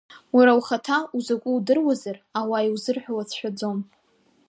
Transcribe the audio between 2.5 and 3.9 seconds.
иузырҳәо уацәшәаӡом.